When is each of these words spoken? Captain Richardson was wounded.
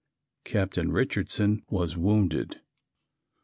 Captain 0.45 0.91
Richardson 0.91 1.61
was 1.69 1.95
wounded. 1.95 2.59